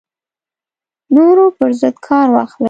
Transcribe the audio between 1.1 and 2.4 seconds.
نورو پر ضد کار